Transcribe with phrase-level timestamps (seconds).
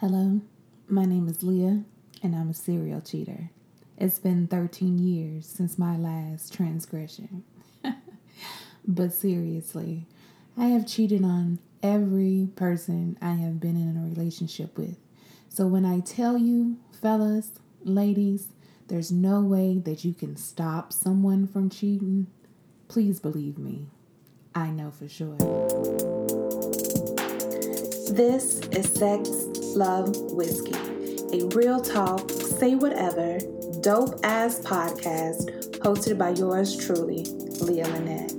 [0.00, 0.40] Hello,
[0.88, 1.84] my name is Leah,
[2.22, 3.50] and I'm a serial cheater.
[3.98, 7.44] It's been 13 years since my last transgression.
[8.88, 10.06] but seriously,
[10.56, 14.96] I have cheated on every person I have been in a relationship with.
[15.50, 17.50] So when I tell you, fellas,
[17.84, 18.48] ladies,
[18.88, 22.26] there's no way that you can stop someone from cheating,
[22.88, 23.88] please believe me.
[24.54, 25.36] I know for sure.
[28.10, 29.28] This is Sex
[29.76, 30.74] Love Whiskey,
[31.32, 33.38] a real talk, say whatever,
[33.80, 37.24] dope ass podcast hosted by yours truly,
[37.60, 38.32] Leah Lynette.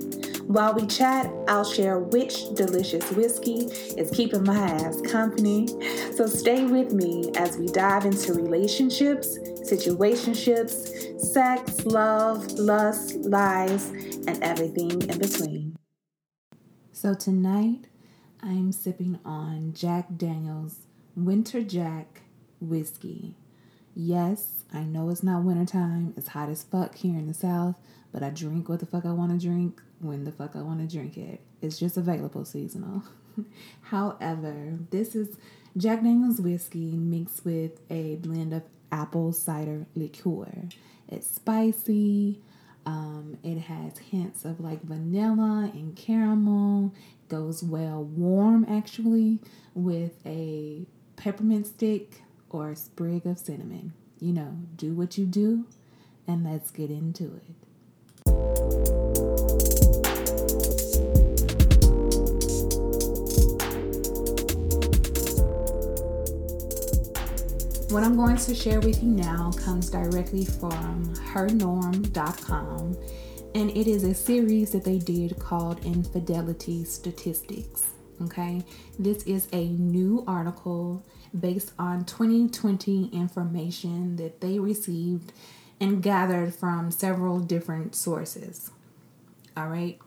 [0.48, 5.68] While we chat, I'll share which delicious whiskey is keeping my ass company.
[6.16, 13.90] So stay with me as we dive into relationships, situationships, sex, love, lust, lies,
[14.28, 15.78] and everything in between.
[16.92, 17.88] So tonight,
[18.44, 22.22] I'm sipping on Jack Daniels Winter Jack
[22.62, 23.36] whiskey.
[23.94, 26.14] Yes, I know it's not wintertime.
[26.16, 27.76] It's hot as fuck here in the South,
[28.14, 30.80] but I drink what the fuck I want to drink when the fuck I want
[30.80, 31.42] to drink it.
[31.62, 33.04] It's just available seasonal.
[33.82, 35.36] However, this is
[35.76, 40.70] Jack Daniels whiskey mixed with a blend of apple cider liqueur.
[41.10, 42.40] It's spicy.
[42.86, 46.94] Um, it has hints of like vanilla and caramel.
[47.28, 49.40] Goes well warm actually
[49.74, 50.86] with a
[51.22, 53.94] peppermint stick or a sprig of cinnamon.
[54.20, 55.68] You know, do what you do,
[56.28, 57.44] and let's get into it.
[67.92, 72.98] What I'm going to share with you now comes directly from hernorm.com,
[73.54, 77.92] and it is a series that they did called Infidelity Statistics.
[78.24, 78.64] Okay,
[79.00, 81.04] this is a new article
[81.38, 85.32] based on 2020 information that they received
[85.80, 88.70] and gathered from several different sources.
[89.58, 90.00] All right,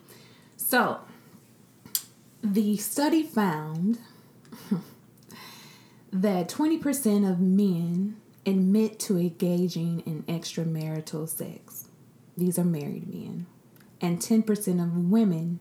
[0.57, 1.01] so
[2.43, 3.99] the study found
[6.13, 11.89] that 20% of men admit to engaging in extramarital sex.
[12.37, 13.47] These are married men.
[14.01, 15.61] And 10% of women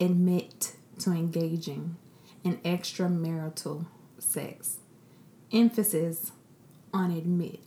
[0.00, 1.96] admit to engaging
[2.44, 3.86] in extramarital
[4.18, 4.78] sex.
[5.52, 6.32] Emphasis
[6.92, 7.60] on admit.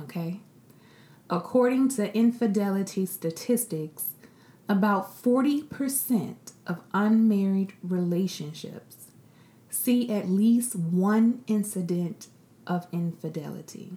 [0.00, 0.40] Okay?
[1.30, 4.10] According to infidelity statistics,
[4.68, 9.08] about 40% of unmarried relationships
[9.70, 12.28] see at least one incident
[12.66, 13.92] of infidelity.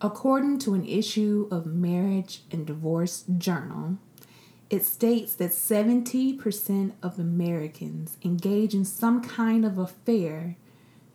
[0.00, 3.98] According to an issue of Marriage and Divorce Journal,
[4.72, 10.56] it states that 70% of Americans engage in some kind of affair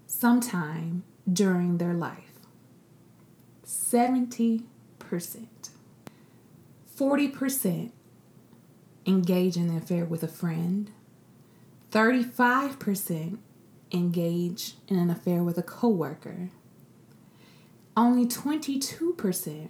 [0.06, 2.40] sometime during their life.
[3.66, 4.64] 70%.
[6.96, 7.92] 40%
[9.08, 10.92] engage in an affair with a friend.
[11.92, 13.40] 35%
[13.92, 16.52] engage in an affair with a coworker.
[17.96, 19.70] Only 22%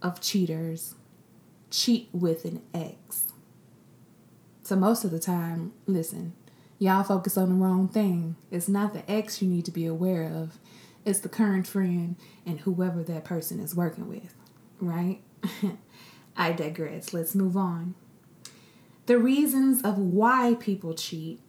[0.00, 0.94] of cheaters
[1.70, 3.32] cheat with an ex.
[4.62, 6.34] So most of the time, listen,
[6.78, 8.36] y'all focus on the wrong thing.
[8.50, 10.58] It's not the ex you need to be aware of.
[11.04, 14.34] It's the current friend and whoever that person is working with,
[14.80, 15.20] right?
[16.36, 17.12] I digress.
[17.12, 17.94] Let's move on.
[19.06, 21.40] The reasons of why people cheat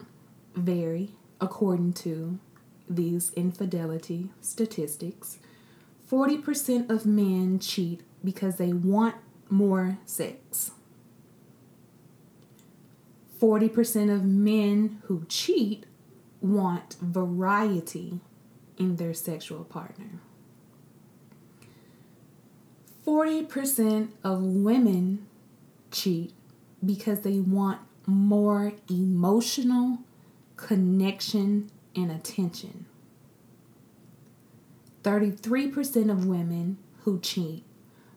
[0.55, 2.39] vary according to
[2.89, 5.39] these infidelity statistics.
[6.09, 9.15] 40% of men cheat because they want
[9.49, 10.71] more sex.
[13.39, 15.85] 40% of men who cheat
[16.41, 18.19] want variety
[18.77, 20.19] in their sexual partner.
[23.05, 25.25] 40% of women
[25.91, 26.33] cheat
[26.85, 29.99] because they want more emotional
[30.57, 32.85] connection and attention.
[35.03, 37.63] 33% of women who cheat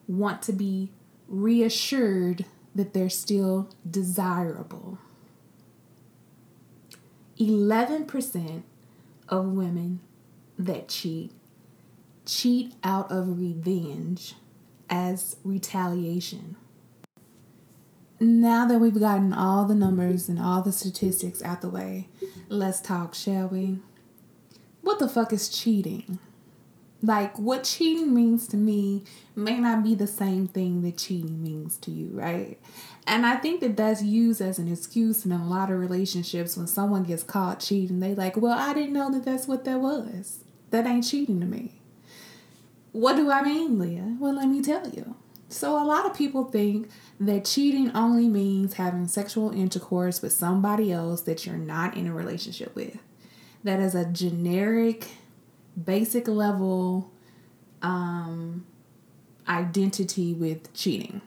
[0.09, 0.91] want to be
[1.33, 2.45] reassured
[2.75, 4.99] that they're still desirable.
[7.41, 8.63] 11%
[9.29, 10.01] of women
[10.59, 11.33] that cheat
[12.25, 14.35] cheat out of revenge
[14.89, 16.55] as retaliation.
[18.21, 22.09] Now that we've gotten all the numbers and all the statistics out the way,
[22.49, 23.79] let's talk, shall we?
[24.83, 26.21] What the fuck is cheating?
[27.03, 29.05] Like what cheating means to me
[29.35, 32.59] may not be the same thing that cheating means to you, right?
[33.07, 36.69] And I think that that's used as an excuse in a lot of relationships when
[36.69, 37.99] someone gets caught cheating.
[37.99, 40.45] They like, well, I didn't know that that's what that was.
[40.71, 41.81] That ain't cheating to me.
[42.93, 44.17] What do I mean, Leah?
[44.21, 45.17] Well, let me tell you.
[45.49, 46.89] So, a lot of people think
[47.21, 52.15] that cheating only means having sexual intercourse with somebody else that you're not in a
[52.15, 52.97] relationship with.
[53.65, 55.09] That is a generic,
[55.83, 57.11] basic level
[57.81, 58.67] um,
[59.49, 61.21] identity with cheating.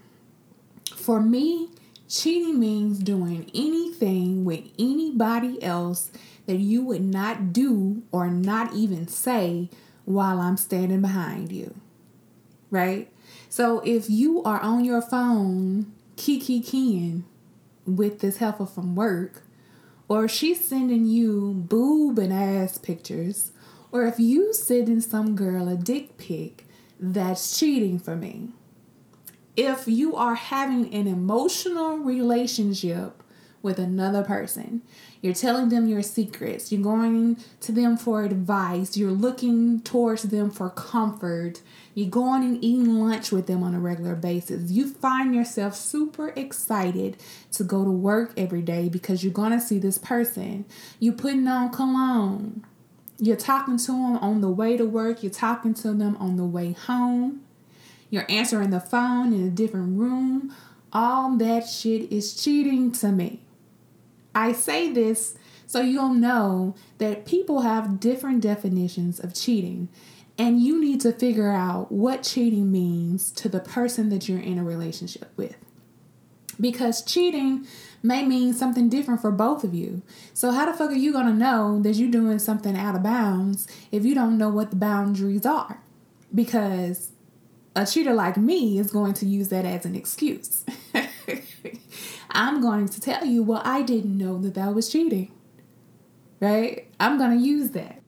[0.95, 1.69] For me,
[2.07, 6.11] cheating means doing anything with anybody else
[6.45, 9.69] that you would not do or not even say
[10.05, 11.75] while I'm standing behind you.
[12.69, 13.11] Right?
[13.49, 17.25] So if you are on your phone kiki keying
[17.85, 19.43] with this heifer from work,
[20.07, 23.51] or she's sending you boob and ass pictures,
[23.95, 26.65] or if you sending some girl a dick pic,
[26.99, 28.49] that's cheating for me
[29.55, 33.21] if you are having an emotional relationship
[33.61, 34.81] with another person,
[35.21, 40.51] you're telling them your secrets, you're going to them for advice, you're looking towards them
[40.51, 41.61] for comfort,
[41.95, 44.69] you're going and eating lunch with them on a regular basis.
[44.69, 47.17] You find yourself super excited
[47.53, 50.65] to go to work every day because you're going to see this person.
[50.99, 52.63] You're putting on cologne.
[53.17, 56.45] You're talking to them on the way to work, you're talking to them on the
[56.45, 57.41] way home.
[58.09, 60.53] You're answering the phone in a different room.
[60.93, 63.41] All that shit is cheating to me.
[64.33, 69.89] I say this so you'll know that people have different definitions of cheating,
[70.37, 74.59] and you need to figure out what cheating means to the person that you're in
[74.59, 75.55] a relationship with.
[76.59, 77.67] Because cheating
[78.01, 80.01] may mean something different for both of you.
[80.33, 83.67] So, how the fuck are you gonna know that you're doing something out of bounds
[83.91, 85.81] if you don't know what the boundaries are?
[86.33, 87.11] Because
[87.75, 90.63] a cheater like me is going to use that as an excuse.
[92.31, 95.31] I'm going to tell you, well, I didn't know that that was cheating.
[96.39, 96.87] Right?
[96.99, 98.01] I'm going to use that.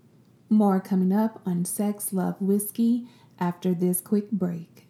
[0.50, 3.08] More coming up on Sex, Love, Whiskey
[3.40, 4.87] after this quick break.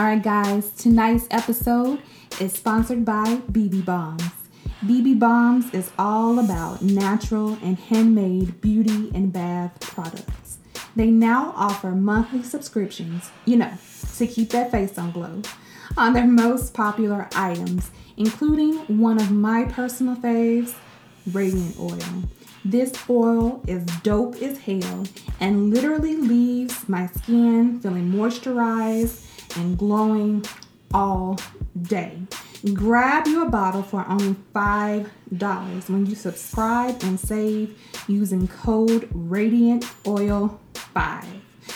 [0.00, 2.00] All right, guys, tonight's episode
[2.40, 4.22] is sponsored by BB Bombs.
[4.80, 10.56] BB Bombs is all about natural and handmade beauty and bath products.
[10.96, 13.74] They now offer monthly subscriptions, you know,
[14.16, 15.42] to keep that face on glow,
[15.98, 20.72] on their most popular items, including one of my personal faves,
[21.30, 22.22] Radiant Oil.
[22.64, 25.04] This oil is dope as hell
[25.40, 29.26] and literally leaves my skin feeling moisturized
[29.56, 30.44] and glowing
[30.92, 31.38] all
[31.80, 32.20] day.
[32.74, 40.60] Grab your bottle for only $5 when you subscribe and save using code Radiant Oil
[40.74, 41.24] 5.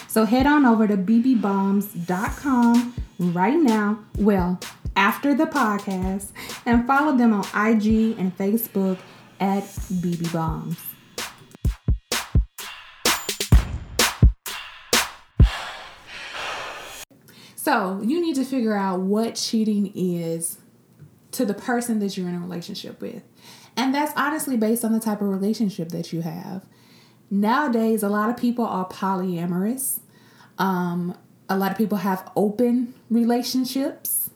[0.09, 4.61] So head on over to bbbombs.com right now, well,
[4.97, 6.31] after the podcast,
[6.67, 8.99] and follow them on IG and Facebook
[9.41, 10.94] at bbbombs.
[17.65, 20.59] So you need to figure out what cheating is
[21.31, 23.23] to the person that you're in a relationship with.
[23.75, 26.67] And that's honestly based on the type of relationship that you have.
[27.31, 30.01] Nowadays, a lot of people are polyamorous.
[30.59, 31.17] Um,
[31.49, 34.29] a lot of people have open relationships.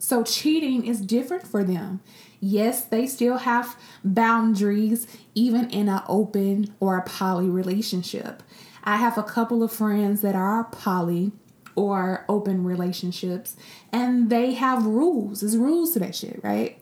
[0.00, 2.00] So cheating is different for them.
[2.40, 8.42] Yes, they still have boundaries, even in an open or a poly relationship.
[8.82, 11.30] I have a couple of friends that are poly
[11.74, 13.56] or open relationships
[13.92, 15.40] and they have rules.
[15.40, 16.78] There's rules to that shit, right?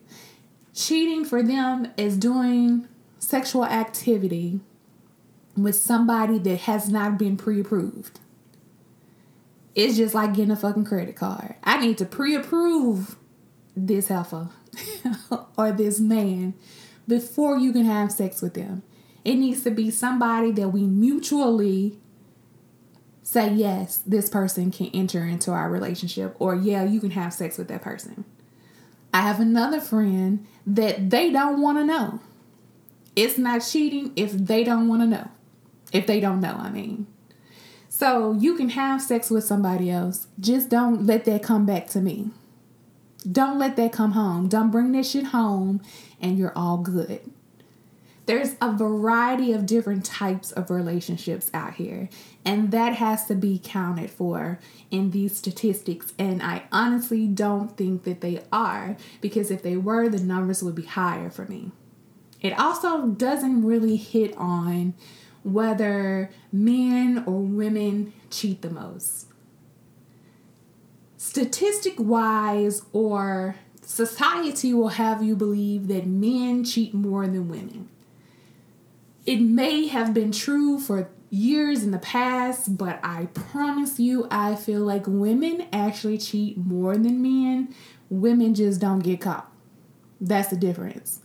[0.74, 4.60] Cheating for them is doing sexual activity
[5.56, 8.20] with somebody that has not been pre approved.
[9.74, 11.54] It's just like getting a fucking credit card.
[11.62, 13.16] I need to pre approve
[13.76, 14.50] this heifer
[15.56, 16.54] or this man
[17.06, 18.82] before you can have sex with them.
[19.24, 21.98] It needs to be somebody that we mutually
[23.28, 27.58] say yes, this person can enter into our relationship, or yeah, you can have sex
[27.58, 28.24] with that person.
[29.12, 32.20] I have another friend that they don't want to know.
[33.14, 35.28] It's not cheating if they don't want to know.
[35.92, 37.06] If they don't know, I mean.
[37.90, 40.28] So you can have sex with somebody else.
[40.40, 42.30] Just don't let that come back to me.
[43.30, 44.48] Don't let that come home.
[44.48, 45.82] Don't bring that shit home
[46.18, 47.20] and you're all good.
[48.28, 52.10] There's a variety of different types of relationships out here,
[52.44, 54.58] and that has to be counted for
[54.90, 56.12] in these statistics.
[56.18, 60.74] And I honestly don't think that they are because if they were, the numbers would
[60.74, 61.72] be higher for me.
[62.42, 64.92] It also doesn't really hit on
[65.42, 69.28] whether men or women cheat the most.
[71.16, 77.88] Statistic wise, or society will have you believe that men cheat more than women.
[79.28, 84.54] It may have been true for years in the past, but I promise you, I
[84.54, 87.74] feel like women actually cheat more than men.
[88.08, 89.52] Women just don't get caught.
[90.18, 91.20] That's the difference.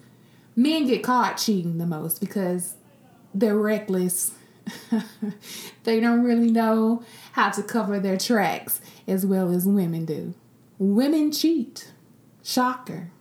[0.53, 2.75] Men get caught cheating the most because
[3.33, 4.33] they're reckless.
[5.85, 10.33] they don't really know how to cover their tracks as well as women do.
[10.77, 11.93] Women cheat.
[12.43, 13.11] Shocker.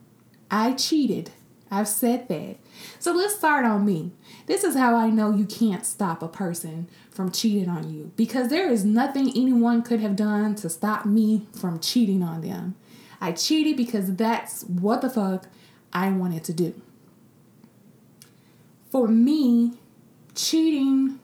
[0.51, 1.31] I cheated.
[1.71, 2.57] I've said that.
[2.99, 4.11] So let's start on me.
[4.45, 8.49] This is how I know you can't stop a person from cheating on you because
[8.49, 12.75] there is nothing anyone could have done to stop me from cheating on them.
[13.21, 15.47] I cheated because that's what the fuck
[15.93, 16.81] I wanted to do.
[18.89, 19.73] For me,
[20.35, 21.19] cheating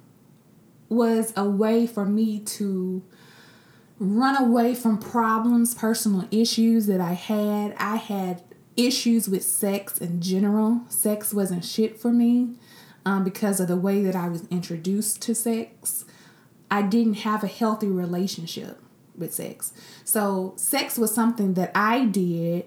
[0.87, 3.03] was a way for me to
[3.99, 7.75] run away from problems, personal issues that I had.
[7.77, 8.41] I had
[8.79, 10.81] issues with sex in general.
[10.89, 12.55] Sex wasn't shit for me
[13.05, 16.05] um, because of the way that I was introduced to sex.
[16.71, 18.79] I didn't have a healthy relationship
[19.15, 19.73] with sex.
[20.03, 22.65] So, sex was something that I did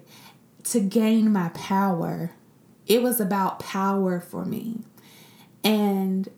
[0.64, 2.32] to gain my power.
[2.86, 4.80] It was about power for me.
[5.64, 6.28] And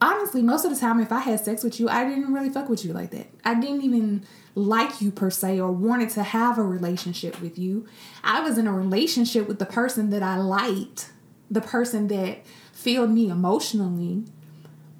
[0.00, 2.68] honestly, most of the time, if I had sex with you, I didn't really fuck
[2.68, 3.26] with you like that.
[3.44, 7.86] I didn't even like you per se or wanted to have a relationship with you.
[8.24, 11.10] I was in a relationship with the person that I liked,
[11.50, 14.24] the person that filled me emotionally.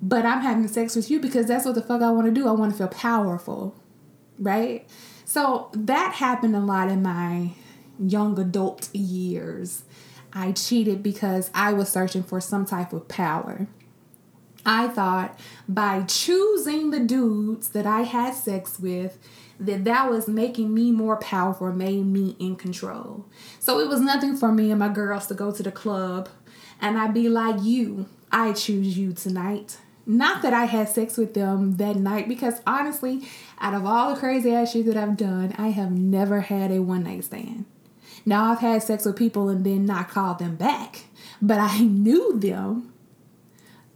[0.02, 2.48] But I'm having sex with you because that's what the fuck I want to do.
[2.48, 3.74] I want to feel powerful,
[4.38, 4.88] right?
[5.24, 7.50] So that happened a lot in my
[7.98, 9.84] young adult years.
[10.32, 13.66] I cheated because I was searching for some type of power.
[14.64, 15.38] I thought
[15.68, 19.18] by choosing the dudes that I had sex with,
[19.58, 23.26] that that was making me more powerful, made me in control.
[23.58, 26.28] So it was nothing for me and my girls to go to the club
[26.80, 29.78] and I'd be like, You, I choose you tonight.
[30.06, 33.28] Not that I had sex with them that night, because honestly,
[33.60, 36.80] out of all the crazy ass shit that I've done, I have never had a
[36.80, 37.66] one night stand.
[38.26, 41.04] Now I've had sex with people and then not called them back,
[41.40, 42.89] but I knew them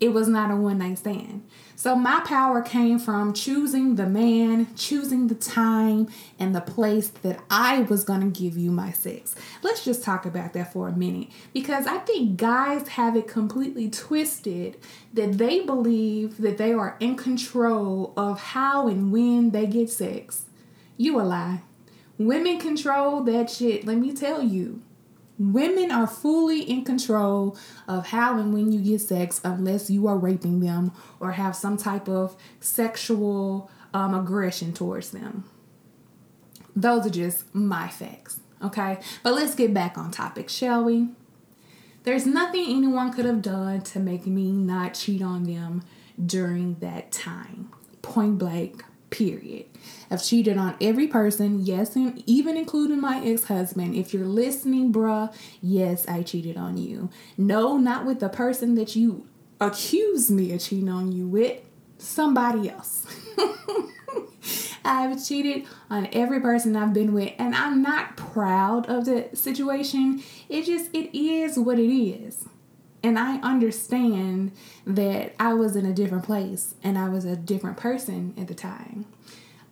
[0.00, 1.46] it was not a one night stand.
[1.76, 6.08] So my power came from choosing the man, choosing the time,
[6.38, 9.34] and the place that I was going to give you my sex.
[9.62, 13.88] Let's just talk about that for a minute because I think guys have it completely
[13.90, 14.76] twisted
[15.12, 20.44] that they believe that they are in control of how and when they get sex.
[20.96, 21.62] You a lie.
[22.18, 24.82] Women control that shit, let me tell you.
[25.38, 27.57] Women are fully in control
[27.88, 31.76] of how and when you get sex unless you are raping them or have some
[31.76, 35.45] type of sexual um, aggression towards them.
[36.76, 38.99] Those are just my facts, okay?
[39.23, 41.09] But let's get back on topic, shall we?
[42.05, 45.83] There's nothing anyone could have done to make me not cheat on them
[46.25, 47.71] during that time.
[48.03, 49.66] Point blank, period.
[50.11, 53.94] I've cheated on every person, yes, and even including my ex husband.
[53.94, 57.11] If you're listening, bruh, yes, I cheated on you.
[57.38, 59.26] No, not with the person that you
[59.61, 61.61] accused me of cheating on you with,
[61.99, 63.06] somebody else.
[64.85, 70.23] I've cheated on every person I've been with, and I'm not proud of the situation.
[70.49, 72.44] It just, it is what it is.
[73.04, 74.52] And I understand
[74.87, 78.54] that I was in a different place and I was a different person at the
[78.54, 79.04] time.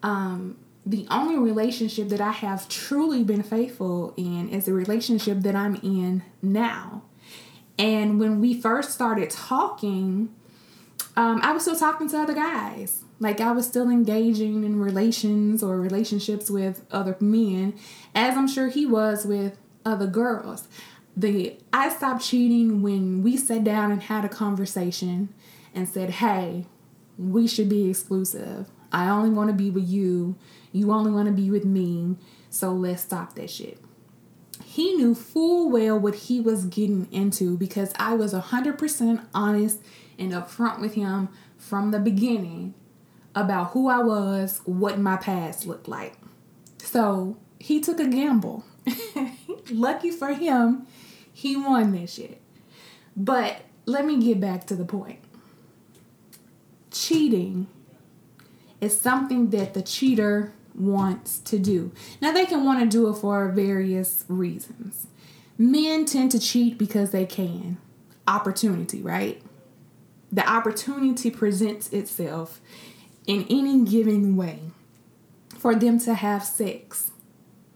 [0.02, 5.56] Um, the only relationship that I have truly been faithful in is the relationship that
[5.56, 7.04] I'm in now.
[7.78, 10.34] And when we first started talking,
[11.16, 13.02] um, I was still talking to other guys.
[13.18, 17.78] Like I was still engaging in relations or relationships with other men,
[18.14, 20.68] as I'm sure he was with other girls
[21.16, 25.28] the I stopped cheating when we sat down and had a conversation
[25.74, 26.66] and said, "Hey,
[27.18, 28.70] we should be exclusive.
[28.92, 30.36] I only want to be with you.
[30.72, 32.16] You only want to be with me.
[32.50, 33.78] So let's stop that shit."
[34.64, 39.80] He knew full well what he was getting into because I was 100% honest
[40.18, 41.28] and upfront with him
[41.58, 42.74] from the beginning
[43.34, 46.14] about who I was, what my past looked like.
[46.78, 48.64] So he took a gamble.
[49.70, 50.86] Lucky for him,
[51.32, 52.40] he won that shit.
[53.16, 55.18] But let me get back to the point.
[56.90, 57.66] Cheating
[58.80, 61.92] is something that the cheater wants to do.
[62.20, 65.06] Now, they can want to do it for various reasons.
[65.58, 67.78] Men tend to cheat because they can.
[68.26, 69.42] Opportunity, right?
[70.30, 72.60] The opportunity presents itself
[73.26, 74.60] in any given way
[75.58, 77.12] for them to have sex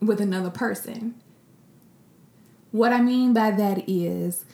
[0.00, 1.14] with another person.
[2.76, 4.44] What I mean by that is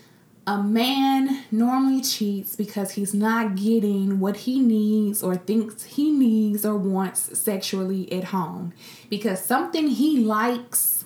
[0.46, 6.64] a man normally cheats because he's not getting what he needs or thinks he needs
[6.64, 8.74] or wants sexually at home
[9.10, 11.04] because something he likes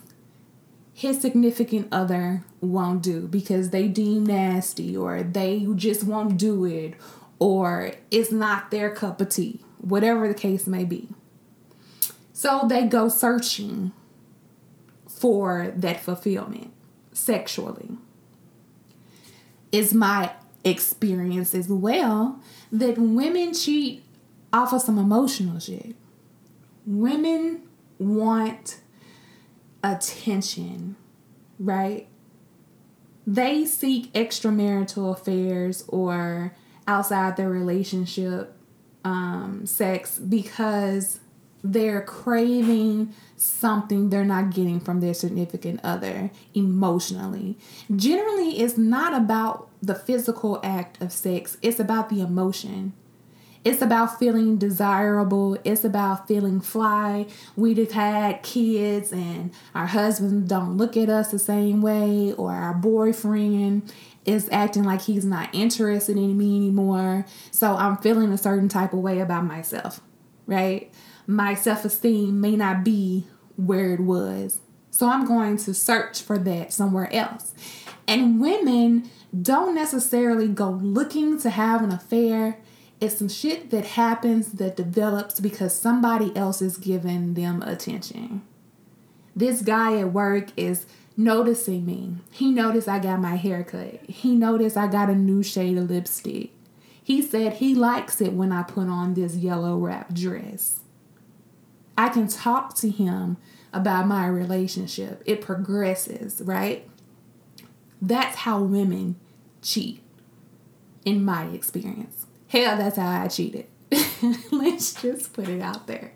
[0.92, 6.92] his significant other won't do because they deem nasty or they just won't do it
[7.38, 11.08] or it's not their cup of tea, whatever the case may be.
[12.34, 13.92] So they go searching
[15.08, 16.74] for that fulfillment
[17.16, 17.96] sexually
[19.72, 20.30] is my
[20.64, 24.04] experience as well that women cheat
[24.52, 25.94] off of some emotional shit.
[26.84, 27.62] Women
[27.98, 28.80] want
[29.82, 30.96] attention,
[31.58, 32.06] right?
[33.26, 36.54] They seek extramarital affairs or
[36.86, 38.52] outside their relationship
[39.04, 41.20] um, sex because
[41.72, 47.58] they're craving something they're not getting from their significant other emotionally.
[47.94, 52.92] Generally, it's not about the physical act of sex, it's about the emotion.
[53.66, 55.58] It's about feeling desirable.
[55.64, 57.26] It's about feeling fly.
[57.56, 62.52] We'd have had kids and our husbands don't look at us the same way, or
[62.52, 63.92] our boyfriend
[64.24, 67.26] is acting like he's not interested in me anymore.
[67.50, 70.00] So I'm feeling a certain type of way about myself,
[70.46, 70.88] right?
[71.26, 74.60] My self esteem may not be where it was.
[74.90, 77.52] So I'm going to search for that somewhere else.
[78.08, 79.10] And women
[79.42, 82.58] don't necessarily go looking to have an affair.
[83.00, 88.42] It's some shit that happens that develops because somebody else is giving them attention.
[89.34, 92.16] This guy at work is noticing me.
[92.30, 94.00] He noticed I got my hair cut.
[94.08, 96.52] He noticed I got a new shade of lipstick.
[97.02, 100.80] He said he likes it when I put on this yellow wrap dress.
[101.98, 103.36] I can talk to him
[103.72, 105.22] about my relationship.
[105.26, 106.88] It progresses, right?
[108.00, 109.16] That's how women
[109.62, 110.02] cheat,
[111.04, 112.26] in my experience.
[112.48, 113.66] Hell, that's how I cheated.
[114.50, 116.12] Let's just put it out there.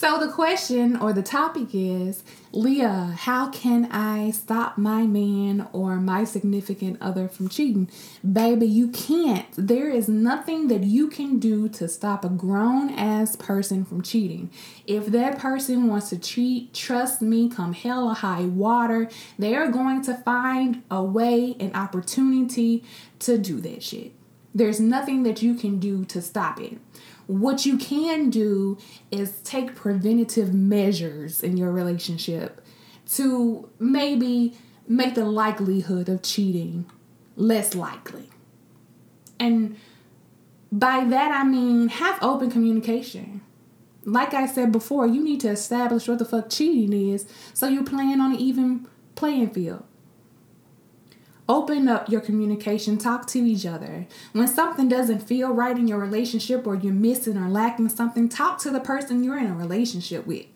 [0.00, 5.96] So, the question or the topic is Leah, how can I stop my man or
[5.96, 7.90] my significant other from cheating?
[8.24, 9.44] Baby, you can't.
[9.58, 14.50] There is nothing that you can do to stop a grown ass person from cheating.
[14.86, 19.70] If that person wants to cheat, trust me, come hell or high water, they are
[19.70, 22.84] going to find a way, an opportunity
[23.18, 24.14] to do that shit.
[24.54, 26.78] There's nothing that you can do to stop it.
[27.26, 28.78] What you can do
[29.10, 32.60] is take preventative measures in your relationship
[33.12, 34.54] to maybe
[34.88, 36.86] make the likelihood of cheating
[37.36, 38.28] less likely.
[39.38, 39.76] And
[40.72, 43.42] by that I mean have open communication.
[44.04, 47.84] Like I said before, you need to establish what the fuck cheating is so you're
[47.84, 49.84] playing on an even playing field.
[51.50, 54.06] Open up your communication, talk to each other.
[54.30, 58.60] When something doesn't feel right in your relationship or you're missing or lacking something, talk
[58.60, 60.46] to the person you're in a relationship with.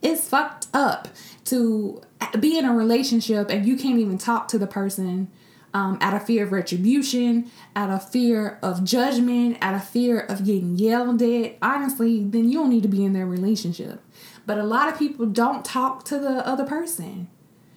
[0.00, 1.08] It's fucked up
[1.46, 2.00] to
[2.38, 5.32] be in a relationship and you can't even talk to the person
[5.74, 10.44] um, out of fear of retribution, out of fear of judgment, out of fear of
[10.44, 11.56] getting yelled at.
[11.60, 14.00] Honestly, then you don't need to be in that relationship.
[14.46, 17.26] But a lot of people don't talk to the other person.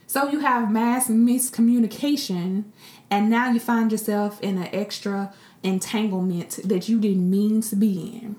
[0.07, 2.65] So you have mass miscommunication,
[3.09, 8.19] and now you find yourself in an extra entanglement that you didn't mean to be
[8.21, 8.35] in.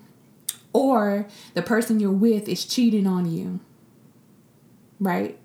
[0.73, 3.61] Or the person you're with is cheating on you.
[5.01, 5.39] Right?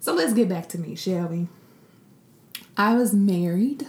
[0.00, 1.48] So let's get back to me, shall we?
[2.76, 3.86] I was married.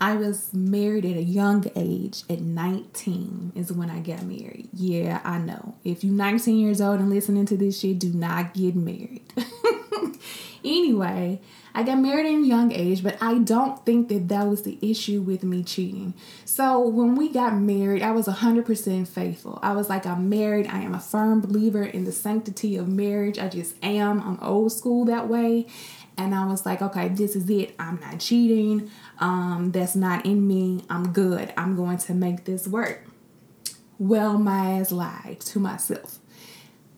[0.00, 2.24] I was married at a young age.
[2.28, 4.68] At 19 is when I got married.
[4.72, 5.74] Yeah, I know.
[5.84, 9.24] If you're 19 years old and listening to this shit, do not get married.
[10.64, 11.40] anyway,
[11.74, 14.78] I got married in a young age, but I don't think that that was the
[14.80, 16.14] issue with me cheating.
[16.44, 19.58] So when we got married, I was 100% faithful.
[19.62, 20.66] I was like, I'm married.
[20.68, 23.38] I am a firm believer in the sanctity of marriage.
[23.38, 24.22] I just am.
[24.22, 25.66] I'm old school that way.
[26.16, 27.74] And I was like, okay, this is it.
[27.78, 28.90] I'm not cheating.
[29.20, 30.82] Um, that's not in me.
[30.88, 31.52] I'm good.
[31.58, 33.04] I'm going to make this work.
[33.98, 36.20] Well, my ass lied to myself.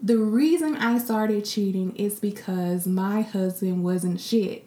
[0.00, 4.66] The reason I started cheating is because my husband wasn't shit.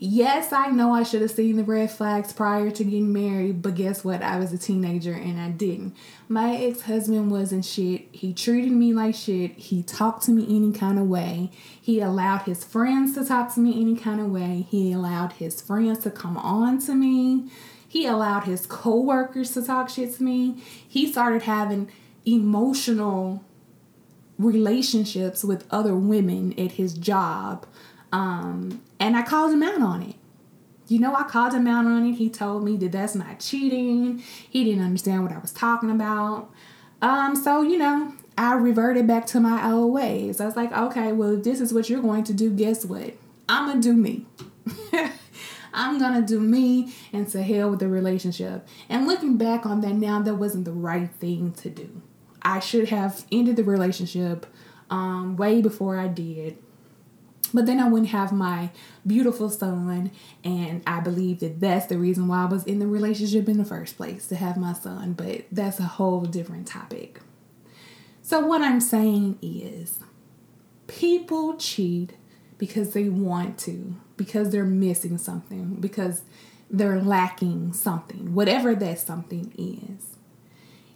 [0.00, 3.74] yes, I know I should have seen the red flags prior to getting married, but
[3.74, 4.22] guess what?
[4.22, 5.96] I was a teenager and I didn't.
[6.28, 8.08] My ex husband wasn't shit.
[8.12, 9.52] He treated me like shit.
[9.52, 11.50] He talked to me any kind of way.
[11.80, 14.66] He allowed his friends to talk to me any kind of way.
[14.68, 17.50] He allowed his friends to come on to me.
[17.88, 20.62] He allowed his coworkers to talk shit to me.
[20.86, 21.90] He started having
[22.26, 23.42] emotional
[24.38, 27.66] relationships with other women at his job
[28.12, 30.14] um, and I called him out on it.
[30.88, 32.14] You know, I called him out on it.
[32.14, 34.18] He told me that that's not cheating.
[34.18, 36.50] He didn't understand what I was talking about.
[37.02, 40.40] Um, so, you know, I reverted back to my old ways.
[40.40, 43.14] I was like, okay, well, if this is what you're going to do, guess what?
[43.48, 44.26] I'm going to do me.
[45.74, 48.66] I'm to do me and to hell with the relationship.
[48.88, 52.02] And looking back on that now, that wasn't the right thing to do.
[52.48, 54.46] I should have ended the relationship
[54.88, 56.56] um, way before I did.
[57.52, 58.70] But then I wouldn't have my
[59.06, 60.10] beautiful son,
[60.42, 63.66] and I believe that that's the reason why I was in the relationship in the
[63.66, 65.12] first place to have my son.
[65.12, 67.20] But that's a whole different topic.
[68.22, 69.98] So, what I'm saying is,
[70.86, 72.14] people cheat
[72.56, 76.22] because they want to, because they're missing something, because
[76.70, 80.17] they're lacking something, whatever that something is.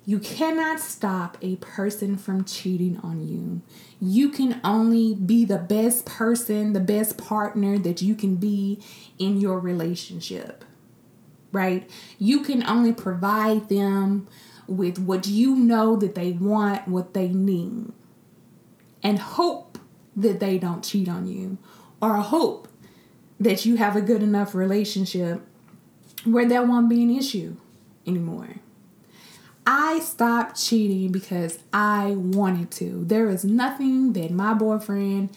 [0.05, 3.63] You cannot stop a person from cheating on you.
[4.01, 8.81] You can only be the best person, the best partner that you can be
[9.19, 10.65] in your relationship,
[11.53, 11.89] right?
[12.19, 14.27] You can only provide them
[14.67, 17.93] with what you know that they want, what they need,
[19.05, 19.79] and hope
[20.17, 21.59] that they don't cheat on you,
[22.01, 22.67] or hope
[23.39, 25.43] that you have a good enough relationship
[26.25, 27.57] where that won't be an issue
[28.05, 28.57] anymore.
[29.67, 33.05] I stopped cheating because I wanted to.
[33.05, 35.31] There is nothing that my boyfriend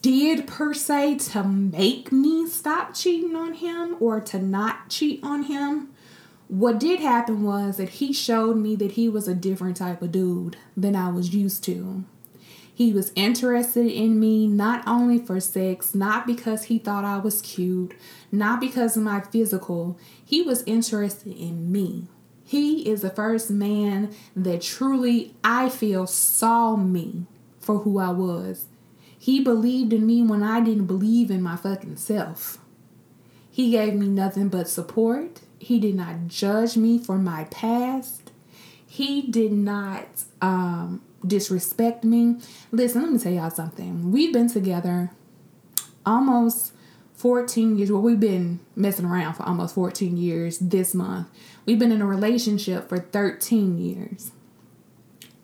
[0.00, 5.44] did per se to make me stop cheating on him or to not cheat on
[5.44, 5.88] him.
[6.48, 10.12] What did happen was that he showed me that he was a different type of
[10.12, 12.04] dude than I was used to.
[12.74, 17.42] He was interested in me not only for sex, not because he thought I was
[17.42, 17.94] cute,
[18.30, 19.98] not because of my physical.
[20.24, 22.08] He was interested in me.
[22.52, 27.24] He is the first man that truly, I feel, saw me
[27.58, 28.66] for who I was.
[29.18, 32.58] He believed in me when I didn't believe in my fucking self.
[33.50, 35.40] He gave me nothing but support.
[35.58, 38.32] He did not judge me for my past.
[38.86, 40.08] He did not
[40.42, 42.36] um, disrespect me.
[42.70, 44.12] Listen, let me tell y'all something.
[44.12, 45.10] We've been together
[46.04, 46.74] almost
[47.22, 47.92] 14 years.
[47.92, 51.28] Well, we've been messing around for almost 14 years this month.
[51.64, 54.32] We've been in a relationship for 13 years.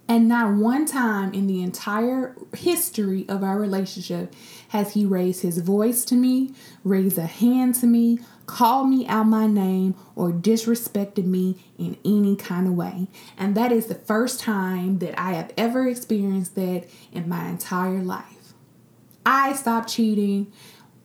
[0.09, 4.35] And not one time in the entire history of our relationship
[4.71, 9.29] has he raised his voice to me, raised a hand to me, called me out
[9.29, 13.07] my name, or disrespected me in any kind of way.
[13.37, 18.03] And that is the first time that I have ever experienced that in my entire
[18.03, 18.55] life.
[19.25, 20.51] I stopped cheating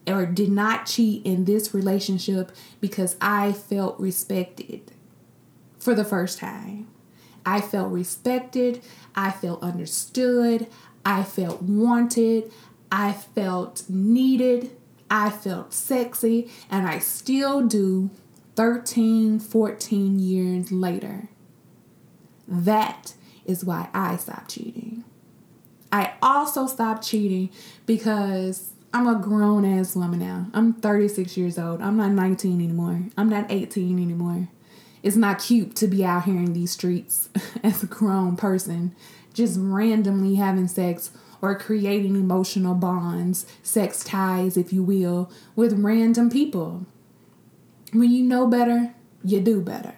[0.06, 4.92] or did not cheat in this relationship because I felt respected
[5.78, 6.88] for the first time.
[7.46, 8.82] I felt respected,
[9.14, 10.66] I felt understood,
[11.04, 12.50] I felt wanted,
[12.90, 14.70] I felt needed,
[15.10, 18.10] I felt sexy, and I still do
[18.56, 21.28] 13, 14 years later.
[22.46, 23.14] That
[23.44, 25.04] is why I stopped cheating.
[25.92, 27.50] I also stopped cheating
[27.86, 30.46] because I'm a grown ass woman now.
[30.54, 31.82] I'm 36 years old.
[31.82, 33.02] I'm not 19 anymore.
[33.16, 34.46] I'm not 18 anymore.
[35.02, 37.28] It's not cute to be out here in these streets
[37.64, 38.94] as a grown person,
[39.34, 41.10] just randomly having sex
[41.42, 46.86] or creating emotional bonds, sex ties, if you will, with random people.
[47.92, 49.96] When you know better, you do better.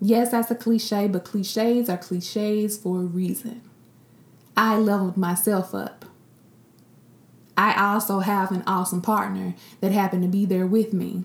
[0.00, 3.60] Yes, that's a cliche, but cliches are cliches for a reason.
[4.56, 6.01] I leveled myself up.
[7.56, 11.24] I also have an awesome partner that happened to be there with me.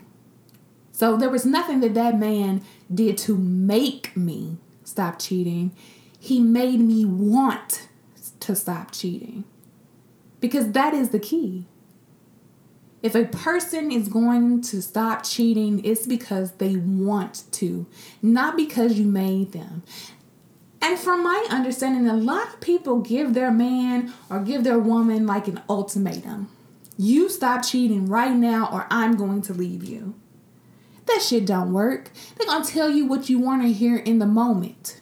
[0.92, 2.64] So there was nothing that that man
[2.94, 5.76] did to make me stop cheating.
[6.20, 7.88] He made me want
[8.40, 9.44] to stop cheating.
[10.40, 11.66] Because that is the key.
[13.04, 17.86] If a person is going to stop cheating, it's because they want to,
[18.22, 19.84] not because you made them.
[20.88, 25.28] And from my understanding, a lot of people give their man or give their woman
[25.28, 26.50] like an ultimatum.
[26.98, 30.16] You stop cheating right now or I'm going to leave you.
[31.06, 32.12] That shit don't work.
[32.38, 35.02] They're to tell you what you want to hear in the moment.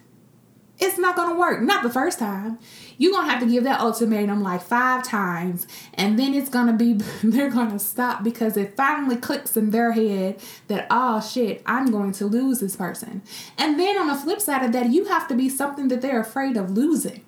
[0.78, 1.62] It's not gonna work.
[1.62, 2.58] Not the first time.
[2.98, 6.92] You're gonna have to give that ultimatum like five times, and then it's gonna be
[7.22, 12.12] they're gonna stop because it finally clicks in their head that oh shit, I'm going
[12.12, 13.22] to lose this person.
[13.56, 16.20] And then on the flip side of that, you have to be something that they're
[16.20, 17.24] afraid of losing.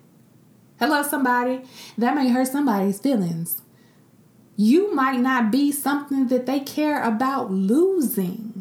[0.78, 1.62] Hello, somebody.
[1.96, 3.62] That may hurt somebody's feelings.
[4.56, 8.57] You might not be something that they care about losing.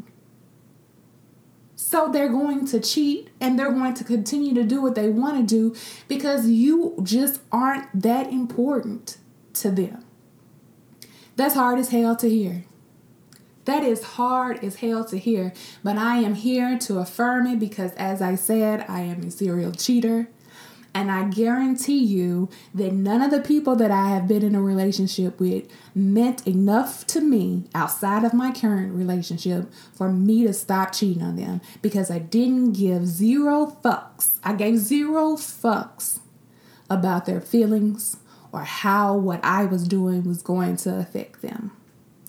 [1.90, 5.38] So they're going to cheat and they're going to continue to do what they want
[5.38, 5.74] to do
[6.10, 9.16] because you just aren't that important
[9.54, 10.04] to them.
[11.38, 12.66] That's hard as hell to hear.
[13.64, 17.94] That is hard as hell to hear, but I am here to affirm it because,
[17.94, 20.28] as I said, I am a serial cheater.
[20.98, 24.62] And I guarantee you that none of the people that I have been in a
[24.64, 30.94] relationship with meant enough to me outside of my current relationship for me to stop
[30.94, 34.40] cheating on them because I didn't give zero fucks.
[34.44, 36.18] I gave zero fucks
[36.90, 38.18] about their feelings
[38.52, 41.74] or how what I was doing was going to affect them.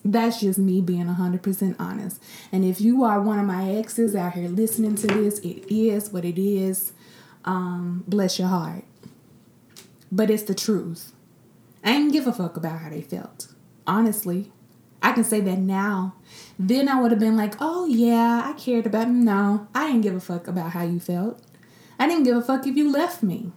[0.05, 2.23] That's just me being 100% honest.
[2.53, 6.13] And if you are one of my exes out here listening to this, it is
[6.13, 6.93] what it is
[7.45, 8.85] um, bless your heart.
[10.11, 11.13] But it's the truth.
[11.85, 13.49] I didn't give a fuck about how they felt.
[13.87, 14.53] Honestly.
[15.03, 16.15] I can say that now.
[16.59, 19.25] Then I would have been like, oh yeah, I cared about him.
[19.25, 21.41] No, I didn't give a fuck about how you felt.
[21.99, 23.53] I didn't give a fuck if you left me.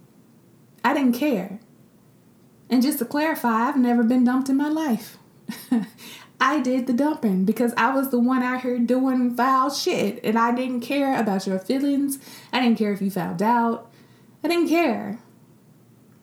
[0.84, 1.60] I didn't care.
[2.70, 5.18] And just to clarify, I've never been dumped in my life.
[6.42, 10.40] I did the dumping because I was the one out here doing foul shit and
[10.40, 12.18] I didn't care about your feelings.
[12.52, 13.92] I didn't care if you found out.
[14.44, 15.20] I didn't care.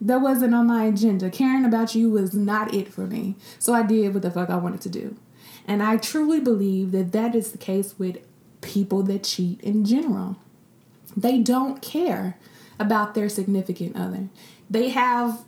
[0.01, 1.31] That wasn't on my agenda.
[1.31, 3.37] Caring about you was not it for me.
[3.61, 5.17] So I did what the fuck I wanted to do.
[5.69, 8.19] And I truly believe that that is the case with
[8.61, 10.37] people that cheat in general.
[11.17, 12.37] They don't care
[12.81, 14.29] about their significant other.
[14.69, 15.45] They have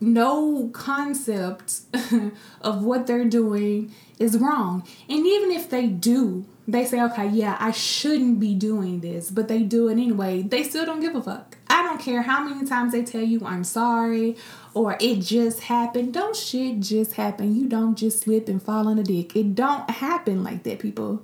[0.00, 1.80] no concept
[2.60, 4.86] of what they're doing is wrong.
[5.08, 9.48] And even if they do, they say, okay, yeah, I shouldn't be doing this, but
[9.48, 11.56] they do it anyway, they still don't give a fuck.
[11.68, 14.36] I don't care how many times they tell you I'm sorry
[14.74, 16.12] or it just happened.
[16.12, 17.54] Don't shit just happen.
[17.54, 19.34] You don't just slip and fall on a dick.
[19.36, 21.22] It don't happen like that, people.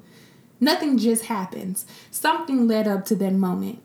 [0.60, 1.86] Nothing just happens.
[2.10, 3.82] Something led up to that moment.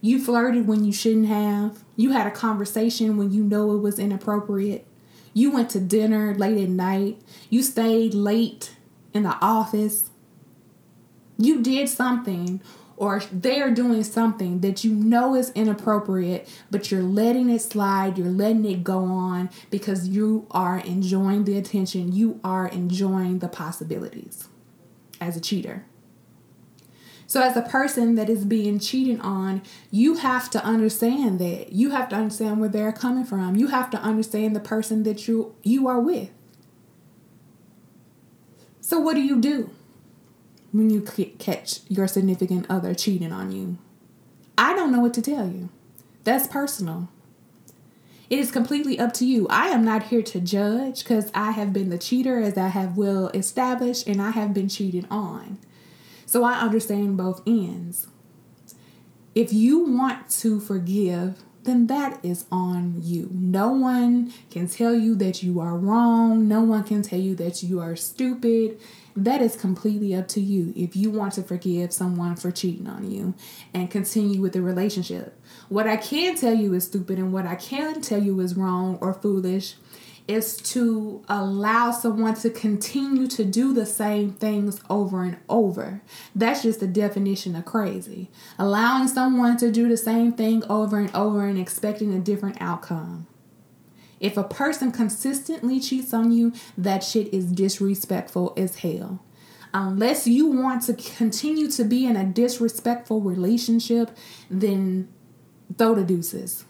[0.00, 1.84] You flirted when you shouldn't have.
[1.96, 4.86] You had a conversation when you know it was inappropriate.
[5.34, 7.20] You went to dinner late at night.
[7.50, 8.76] You stayed late
[9.12, 10.10] in the office.
[11.36, 12.60] You did something
[12.98, 18.28] or they're doing something that you know is inappropriate, but you're letting it slide, you're
[18.28, 24.48] letting it go on because you are enjoying the attention, you are enjoying the possibilities
[25.20, 25.86] as a cheater.
[27.28, 29.60] So, as a person that is being cheated on,
[29.90, 31.72] you have to understand that.
[31.74, 33.54] You have to understand where they're coming from.
[33.54, 36.30] You have to understand the person that you you are with.
[38.80, 39.68] So, what do you do
[40.72, 43.76] when you catch your significant other cheating on you?
[44.56, 45.68] I don't know what to tell you.
[46.24, 47.10] That's personal.
[48.30, 49.46] It is completely up to you.
[49.50, 52.96] I am not here to judge because I have been the cheater, as I have
[52.96, 55.58] well established, and I have been cheated on.
[56.28, 58.06] So I understand both ends.
[59.34, 63.30] If you want to forgive, then that is on you.
[63.32, 66.46] No one can tell you that you are wrong.
[66.46, 68.78] No one can tell you that you are stupid.
[69.16, 73.10] That is completely up to you if you want to forgive someone for cheating on
[73.10, 73.32] you
[73.72, 75.34] and continue with the relationship.
[75.70, 78.98] What I can tell you is stupid, and what I can tell you is wrong
[79.00, 79.76] or foolish
[80.28, 86.02] is to allow someone to continue to do the same things over and over.
[86.34, 88.30] That's just the definition of crazy.
[88.58, 93.26] Allowing someone to do the same thing over and over and expecting a different outcome.
[94.20, 99.22] If a person consistently cheats on you, that shit is disrespectful as hell.
[99.72, 104.10] Unless you want to continue to be in a disrespectful relationship,
[104.50, 105.08] then
[105.76, 106.64] throw the deuces.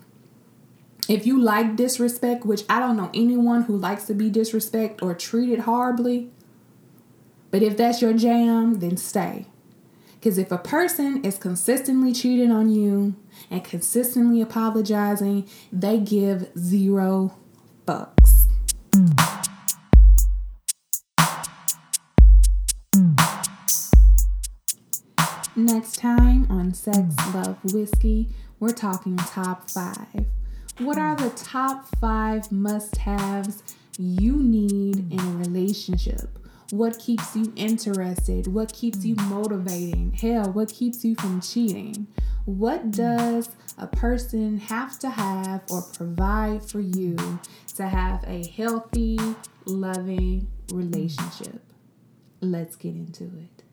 [1.08, 5.14] If you like disrespect, which I don't know anyone who likes to be disrespect or
[5.14, 6.30] treated horribly,
[7.50, 9.46] but if that's your jam, then stay.
[10.14, 13.16] Because if a person is consistently cheating on you
[13.50, 17.38] and consistently apologizing, they give zero
[17.86, 18.44] fucks.
[25.56, 28.28] Next time on Sex, Love, Whiskey,
[28.60, 30.26] we're talking top five.
[30.78, 33.64] What are the top five must haves
[33.98, 36.38] you need in a relationship?
[36.70, 38.46] What keeps you interested?
[38.46, 40.12] What keeps you motivating?
[40.12, 42.06] Hell, what keeps you from cheating?
[42.44, 47.16] What does a person have to have or provide for you
[47.74, 49.18] to have a healthy,
[49.66, 51.60] loving relationship?
[52.40, 53.64] Let's get into it.